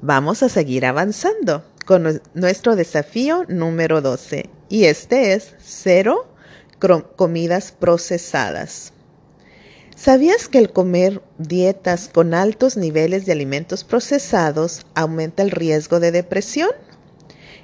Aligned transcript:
Vamos 0.00 0.44
a 0.44 0.48
seguir 0.48 0.86
avanzando 0.86 1.64
con 1.84 2.20
nuestro 2.34 2.76
desafío 2.76 3.44
número 3.48 4.00
12 4.00 4.48
y 4.68 4.84
este 4.84 5.32
es 5.32 5.56
cero 5.58 6.32
comidas 7.16 7.72
procesadas. 7.72 8.92
¿Sabías 9.96 10.48
que 10.48 10.58
el 10.58 10.72
comer 10.72 11.20
dietas 11.38 12.08
con 12.08 12.32
altos 12.32 12.76
niveles 12.76 13.26
de 13.26 13.32
alimentos 13.32 13.82
procesados 13.82 14.86
aumenta 14.94 15.42
el 15.42 15.50
riesgo 15.50 15.98
de 15.98 16.12
depresión? 16.12 16.70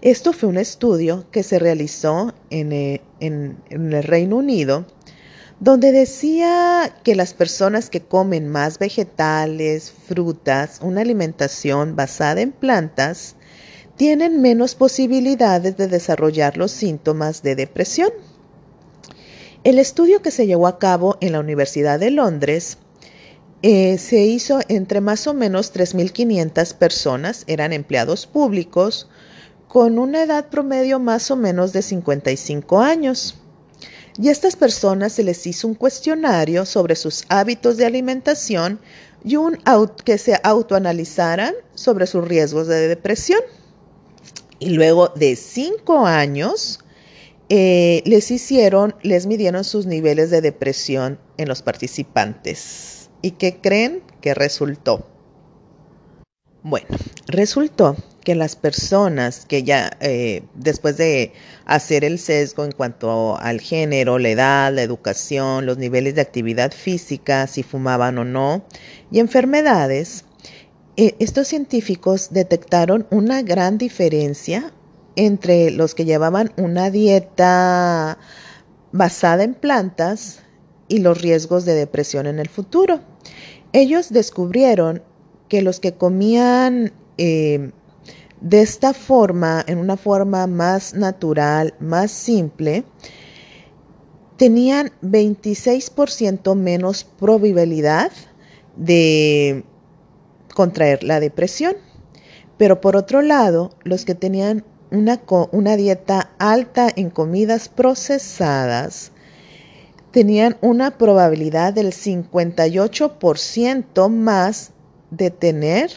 Esto 0.00 0.32
fue 0.32 0.48
un 0.48 0.58
estudio 0.58 1.26
que 1.32 1.42
se 1.42 1.58
realizó 1.58 2.32
en, 2.50 2.70
eh, 2.70 3.00
el 3.18 4.02
Reino 4.04 4.36
Unido 4.36 4.86
donde 5.60 5.92
decía 5.92 6.96
que 7.04 7.14
las 7.14 7.34
personas 7.34 7.90
que 7.90 8.00
comen 8.00 8.48
más 8.48 8.78
vegetales, 8.78 9.92
frutas, 9.92 10.80
una 10.82 11.02
alimentación 11.02 11.96
basada 11.96 12.40
en 12.40 12.50
plantas, 12.50 13.36
tienen 13.96 14.40
menos 14.40 14.74
posibilidades 14.74 15.76
de 15.76 15.86
desarrollar 15.86 16.56
los 16.56 16.70
síntomas 16.70 17.42
de 17.42 17.54
depresión. 17.56 18.10
El 19.62 19.78
estudio 19.78 20.22
que 20.22 20.30
se 20.30 20.46
llevó 20.46 20.66
a 20.66 20.78
cabo 20.78 21.18
en 21.20 21.32
la 21.32 21.40
Universidad 21.40 22.00
de 22.00 22.10
Londres 22.10 22.78
eh, 23.60 23.98
se 23.98 24.24
hizo 24.24 24.60
entre 24.68 25.02
más 25.02 25.26
o 25.26 25.34
menos 25.34 25.74
3.500 25.74 26.74
personas, 26.76 27.44
eran 27.46 27.74
empleados 27.74 28.26
públicos, 28.26 29.10
con 29.68 29.98
una 29.98 30.22
edad 30.22 30.48
promedio 30.48 30.98
más 30.98 31.30
o 31.30 31.36
menos 31.36 31.74
de 31.74 31.82
55 31.82 32.80
años. 32.80 33.39
Y 34.20 34.28
a 34.28 34.32
estas 34.32 34.54
personas 34.54 35.14
se 35.14 35.24
les 35.24 35.46
hizo 35.46 35.66
un 35.66 35.74
cuestionario 35.74 36.66
sobre 36.66 36.94
sus 36.94 37.24
hábitos 37.30 37.78
de 37.78 37.86
alimentación 37.86 38.78
y 39.24 39.36
un 39.36 39.58
que 40.04 40.18
se 40.18 40.38
autoanalizaran 40.42 41.54
sobre 41.74 42.06
sus 42.06 42.28
riesgos 42.28 42.66
de 42.66 42.86
depresión. 42.86 43.40
Y 44.58 44.70
luego 44.70 45.08
de 45.08 45.36
cinco 45.36 46.06
años, 46.06 46.80
eh, 47.48 48.02
les 48.04 48.30
hicieron, 48.30 48.94
les 49.02 49.26
midieron 49.26 49.64
sus 49.64 49.86
niveles 49.86 50.28
de 50.30 50.42
depresión 50.42 51.18
en 51.38 51.48
los 51.48 51.62
participantes. 51.62 53.08
¿Y 53.22 53.32
qué 53.32 53.58
creen 53.62 54.02
que 54.20 54.34
resultó? 54.34 55.06
Bueno, 56.62 56.88
resultó 57.26 57.96
que 58.22 58.34
las 58.34 58.56
personas 58.56 59.46
que 59.46 59.62
ya 59.62 59.90
eh, 60.00 60.42
después 60.54 60.96
de 60.96 61.32
hacer 61.64 62.04
el 62.04 62.18
sesgo 62.18 62.64
en 62.64 62.72
cuanto 62.72 63.38
al 63.38 63.60
género, 63.60 64.18
la 64.18 64.28
edad, 64.28 64.72
la 64.72 64.82
educación, 64.82 65.66
los 65.66 65.78
niveles 65.78 66.14
de 66.14 66.20
actividad 66.20 66.72
física, 66.72 67.46
si 67.46 67.62
fumaban 67.62 68.18
o 68.18 68.24
no, 68.24 68.64
y 69.10 69.20
enfermedades, 69.20 70.24
eh, 70.96 71.14
estos 71.18 71.48
científicos 71.48 72.28
detectaron 72.30 73.06
una 73.10 73.42
gran 73.42 73.78
diferencia 73.78 74.72
entre 75.16 75.70
los 75.70 75.94
que 75.94 76.04
llevaban 76.04 76.52
una 76.56 76.90
dieta 76.90 78.18
basada 78.92 79.44
en 79.44 79.54
plantas 79.54 80.40
y 80.88 80.98
los 80.98 81.20
riesgos 81.20 81.64
de 81.64 81.74
depresión 81.74 82.26
en 82.26 82.38
el 82.38 82.48
futuro. 82.48 83.00
Ellos 83.72 84.10
descubrieron 84.12 85.02
que 85.48 85.62
los 85.62 85.80
que 85.80 85.92
comían 85.92 86.92
eh, 87.18 87.70
de 88.40 88.62
esta 88.62 88.94
forma, 88.94 89.62
en 89.66 89.78
una 89.78 89.96
forma 89.96 90.46
más 90.46 90.94
natural, 90.94 91.74
más 91.78 92.10
simple, 92.10 92.84
tenían 94.36 94.90
26% 95.02 96.54
menos 96.54 97.04
probabilidad 97.04 98.10
de 98.76 99.64
contraer 100.54 101.04
la 101.04 101.20
depresión. 101.20 101.76
Pero 102.56 102.80
por 102.80 102.96
otro 102.96 103.20
lado, 103.20 103.72
los 103.84 104.06
que 104.06 104.14
tenían 104.14 104.64
una, 104.90 105.20
una 105.52 105.76
dieta 105.76 106.30
alta 106.38 106.88
en 106.94 107.10
comidas 107.10 107.68
procesadas 107.68 109.12
tenían 110.10 110.56
una 110.60 110.98
probabilidad 110.98 111.72
del 111.72 111.92
58% 111.92 114.08
más 114.08 114.72
de 115.10 115.30
tener 115.30 115.92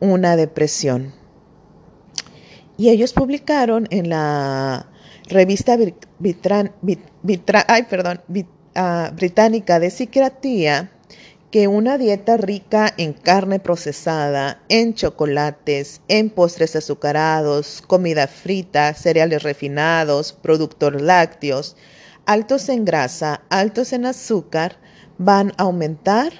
una 0.00 0.36
depresión. 0.36 1.19
Y 2.80 2.88
ellos 2.88 3.12
publicaron 3.12 3.86
en 3.90 4.08
la 4.08 4.86
revista 5.28 5.76
ah, 8.74 9.12
británica 9.14 9.78
de 9.78 9.90
psiquiatría 9.90 10.90
que 11.50 11.68
una 11.68 11.98
dieta 11.98 12.38
rica 12.38 12.94
en 12.96 13.12
carne 13.12 13.60
procesada, 13.60 14.62
en 14.70 14.94
chocolates, 14.94 16.00
en 16.08 16.30
postres 16.30 16.74
azucarados, 16.74 17.82
comida 17.86 18.26
frita, 18.26 18.94
cereales 18.94 19.42
refinados, 19.42 20.32
productos 20.32 21.02
lácteos, 21.02 21.76
altos 22.24 22.70
en 22.70 22.86
grasa, 22.86 23.42
altos 23.50 23.92
en 23.92 24.06
azúcar, 24.06 24.78
van 25.18 25.52
a 25.58 25.64
aumentar 25.64 26.32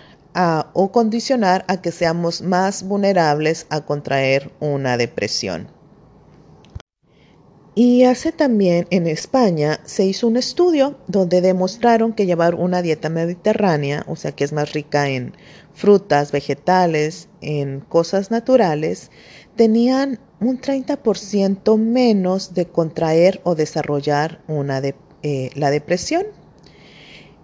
o 0.73 0.91
condicionar 0.91 1.67
a 1.69 1.83
que 1.83 1.93
seamos 1.93 2.41
más 2.41 2.83
vulnerables 2.83 3.67
a 3.69 3.83
contraer 3.83 4.51
una 4.59 4.97
depresión. 4.97 5.80
Y 7.75 8.03
hace 8.03 8.33
también 8.33 8.87
en 8.91 9.07
España 9.07 9.81
se 9.85 10.05
hizo 10.05 10.27
un 10.27 10.37
estudio 10.37 10.99
donde 11.07 11.41
demostraron 11.41 12.13
que 12.13 12.27
llevar 12.27 12.57
una 12.57 12.83
dieta 12.83 13.09
mediterránea, 13.11 14.05
o 14.09 14.17
sea 14.17 14.33
que 14.33 14.43
es 14.43 14.53
más 14.53 14.73
rica 14.73 15.09
en 15.09 15.35
frutas, 15.73 16.33
vegetales, 16.33 17.29
en 17.41 17.81
cosas 17.81 18.33
naturales, 18.33 19.11
tenían 19.55 20.19
un 20.41 20.61
30% 20.61 21.79
menos 21.79 22.55
de 22.55 22.67
contraer 22.67 23.41
o 23.45 23.55
desarrollar 23.55 24.43
una 24.49 24.83
eh, 25.23 25.51
la 25.55 25.71
depresión. 25.71 26.27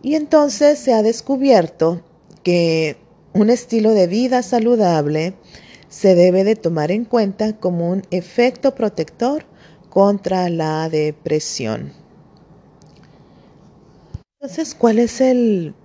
Y 0.03 0.16
entonces 0.16 0.78
se 0.78 0.92
ha 0.92 1.03
descubierto 1.03 2.03
que 2.42 2.97
un 3.32 3.50
estilo 3.50 3.92
de 3.92 4.06
vida 4.06 4.42
saludable 4.42 5.34
se 5.88 6.15
debe 6.15 6.42
de 6.42 6.56
tomar 6.56 6.91
en 6.91 7.04
cuenta 7.04 7.56
como 7.56 7.91
un 7.91 8.03
efecto 8.10 8.75
protector 8.75 9.44
contra 9.96 10.50
la 10.50 10.90
depresión. 10.90 11.94
Entonces, 14.38 14.74
¿cuál 14.74 14.98
es 14.98 15.22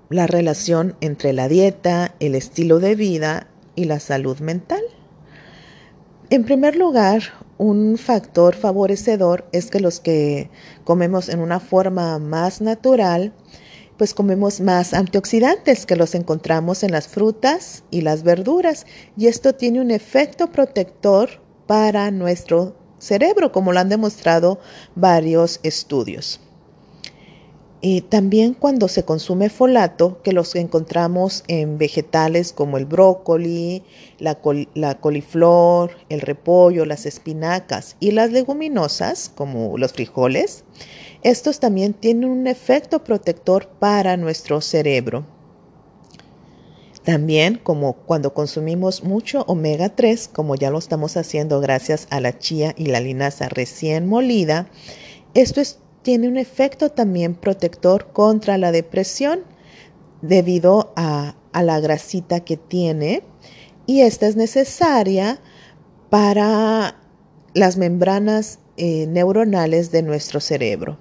la 0.09 0.27
relación 0.27 0.97
entre 0.99 1.31
la 1.31 1.47
dieta, 1.47 2.13
el 2.19 2.35
estilo 2.35 2.81
de 2.81 2.95
vida 2.95 3.47
y 3.73 3.85
la 3.85 4.01
salud 4.01 4.38
mental? 4.39 4.81
En 6.29 6.44
primer 6.44 6.75
lugar, 6.75 7.21
un 7.57 7.97
factor 7.97 8.53
favorecedor 8.53 9.47
es 9.53 9.71
que 9.71 9.79
los 9.79 10.01
que 10.01 10.50
comemos 10.83 11.29
en 11.29 11.39
una 11.39 11.61
forma 11.61 12.19
más 12.19 12.59
natural, 12.59 13.31
pues 13.95 14.13
comemos 14.13 14.59
más 14.59 14.94
antioxidantes 14.94 15.85
que 15.85 15.95
los 15.95 16.16
encontramos 16.16 16.83
en 16.83 16.91
las 16.91 17.07
frutas 17.07 17.85
y 17.91 18.01
las 18.01 18.23
verduras 18.23 18.85
y 19.16 19.27
esto 19.27 19.55
tiene 19.55 19.79
un 19.79 19.89
efecto 19.89 20.51
protector 20.51 21.29
para 21.66 22.11
nuestro 22.11 22.81
cerebro, 23.01 23.51
como 23.51 23.73
lo 23.73 23.79
han 23.79 23.89
demostrado 23.89 24.59
varios 24.95 25.59
estudios. 25.63 26.39
Y 27.84 28.01
también 28.01 28.53
cuando 28.53 28.88
se 28.88 29.03
consume 29.03 29.50
folato, 29.50 30.22
que 30.22 30.34
los 30.34 30.56
encontramos 30.56 31.44
en 31.47 31.79
vegetales 31.79 32.53
como 32.53 32.78
el 32.78 32.85
brócoli, 32.85 33.81
la, 34.19 34.38
la, 34.75 35.00
coliflor, 35.00 35.97
el 36.09 36.22
repollo, 36.22 36.85
las 36.85 37.07
espinacas 37.07 37.95
y 38.00 38.12
las 38.12 38.31
leguminosas 38.31 39.31
como 39.33 39.79
los 39.79 39.94
frijoles, 39.94 40.63
estos 41.23 41.59
también 41.59 41.94
tienen 41.94 42.29
un 42.29 42.45
efecto 42.45 43.03
protector 43.03 43.68
para 43.79 44.16
nuestro 44.16 44.62
cerebro. 44.62 45.25
También 47.03 47.56
como 47.56 47.94
cuando 47.94 48.34
consumimos 48.34 49.03
mucho 49.03 49.44
omega 49.47 49.89
3, 49.89 50.28
como 50.28 50.56
ya 50.56 50.69
lo 50.69 50.78
estamos 50.78 51.18
haciendo 51.18 51.59
gracias 51.59 52.07
a 52.12 52.19
la 52.19 52.38
chía 52.38 52.75
y 52.77 52.86
la 52.86 53.00
linaza 53.00 53.50
recién 53.50 54.07
molida, 54.07 54.69
esto 55.33 55.62
tiene 56.03 56.27
un 56.27 56.38
efecto 56.38 56.89
también 56.89 57.33
protector 57.33 58.12
contra 58.12 58.57
la 58.57 58.71
depresión 58.71 59.42
debido 60.21 60.94
a, 60.95 61.36
la 61.53 61.80
grasita 61.80 62.42
que 62.42 62.56
tiene 62.56 63.24
y 63.86 64.01
esta 64.01 64.27
es 64.27 64.36
necesaria 64.36 65.42
para 66.09 66.95
las 67.53 67.77
membranas 67.77 68.59
eh, 68.77 69.06
neuronales 69.07 69.92
de 69.92 70.01
nuestro 70.01 70.39
cerebro. 70.39 70.98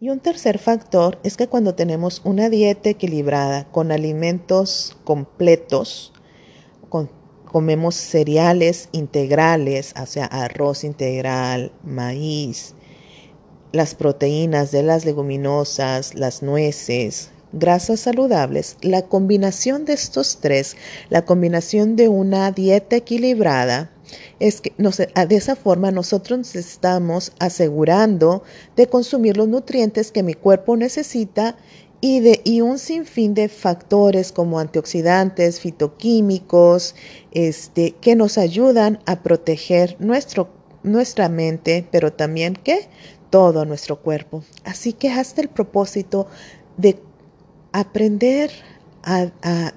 Y 0.00 0.10
un 0.10 0.20
tercer 0.20 0.60
factor 0.60 1.18
es 1.24 1.36
que 1.36 1.48
cuando 1.48 1.74
tenemos 1.74 2.20
una 2.24 2.50
dieta 2.50 2.88
equilibrada 2.88 3.68
con 3.72 3.90
alimentos 3.90 4.96
completos, 5.02 6.12
comemos 7.44 7.96
cereales 7.96 8.90
integrales, 8.92 9.94
o 10.00 10.06
sea, 10.06 10.26
arroz 10.26 10.84
integral, 10.84 11.72
maíz, 11.82 12.76
las 13.72 13.96
proteínas 13.96 14.70
de 14.70 14.84
las 14.84 15.04
leguminosas, 15.04 16.14
las 16.14 16.44
nueces, 16.44 17.32
grasas 17.52 18.00
saludables, 18.00 18.76
la 18.82 19.02
combinación 19.02 19.84
de 19.84 19.94
estos 19.94 20.38
tres, 20.40 20.76
la 21.08 21.24
combinación 21.24 21.96
de 21.96 22.08
una 22.08 22.50
dieta 22.52 22.96
equilibrada, 22.96 23.90
es 24.40 24.60
que 24.60 24.72
de 24.78 25.36
esa 25.36 25.56
forma 25.56 25.90
nosotros 25.90 26.38
nos 26.38 26.56
estamos 26.56 27.32
asegurando 27.38 28.42
de 28.76 28.86
consumir 28.86 29.36
los 29.36 29.48
nutrientes 29.48 30.12
que 30.12 30.22
mi 30.22 30.34
cuerpo 30.34 30.76
necesita 30.76 31.56
y, 32.00 32.20
de, 32.20 32.40
y 32.44 32.60
un 32.60 32.78
sinfín 32.78 33.34
de 33.34 33.48
factores 33.48 34.30
como 34.32 34.60
antioxidantes, 34.60 35.60
fitoquímicos, 35.60 36.94
este, 37.32 37.92
que 38.00 38.14
nos 38.14 38.38
ayudan 38.38 39.00
a 39.04 39.22
proteger 39.22 39.96
nuestro, 39.98 40.48
nuestra 40.82 41.28
mente, 41.28 41.86
pero 41.90 42.12
también 42.12 42.54
que 42.54 42.88
todo 43.30 43.64
nuestro 43.64 44.00
cuerpo. 44.00 44.44
Así 44.64 44.92
que 44.92 45.10
hasta 45.10 45.40
el 45.40 45.48
propósito 45.48 46.28
de 46.76 47.00
aprender 47.72 48.50
a, 49.02 49.30
a 49.42 49.74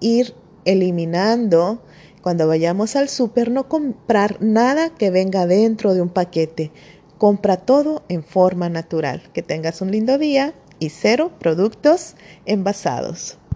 ir 0.00 0.34
eliminando 0.64 1.82
cuando 2.22 2.46
vayamos 2.46 2.94
al 2.94 3.08
súper, 3.08 3.50
no 3.50 3.68
comprar 3.68 4.40
nada 4.40 4.90
que 4.90 5.10
venga 5.10 5.46
dentro 5.46 5.92
de 5.92 6.02
un 6.02 6.08
paquete. 6.08 6.70
Compra 7.18 7.56
todo 7.56 8.04
en 8.08 8.22
forma 8.22 8.68
natural. 8.68 9.22
Que 9.32 9.42
tengas 9.42 9.80
un 9.80 9.90
lindo 9.90 10.18
día 10.18 10.54
y 10.78 10.90
cero 10.90 11.32
productos 11.38 12.14
envasados. 12.46 13.38